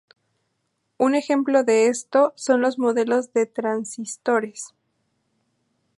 [0.97, 4.73] Un ejemplo de esto son los modelos de transistores.